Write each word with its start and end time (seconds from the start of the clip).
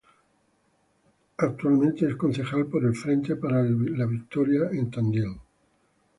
Actualmente 1.37 2.07
es 2.07 2.15
concejal 2.15 2.65
por 2.65 2.83
el 2.85 2.95
Frente 2.95 3.35
para 3.35 3.61
la 3.61 4.07
Victoria 4.07 4.67
en 4.71 4.89
Tandil. 4.89 5.37